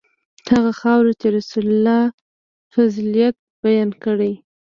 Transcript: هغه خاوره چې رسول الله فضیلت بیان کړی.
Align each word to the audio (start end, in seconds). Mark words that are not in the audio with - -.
هغه 0.51 0.71
خاوره 0.81 1.11
چې 1.21 1.27
رسول 1.37 1.65
الله 1.73 2.01
فضیلت 2.73 3.35
بیان 3.63 3.89
کړی. 4.03 4.33